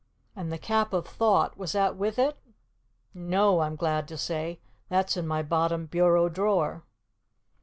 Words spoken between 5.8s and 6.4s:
bureau